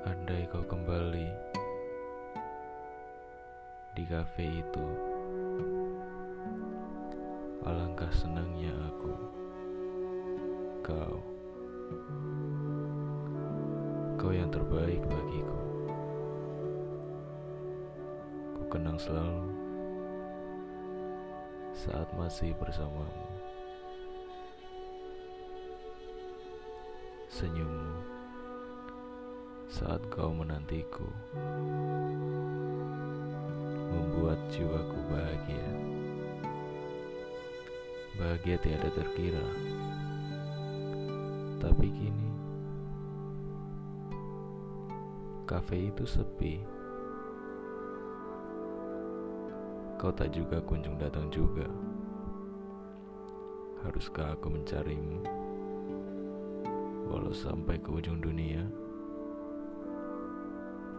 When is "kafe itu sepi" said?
45.46-46.58